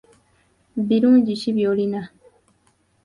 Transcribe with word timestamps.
Birungi 0.87 1.33
ki 1.41 1.51
by'olina? 1.55 2.01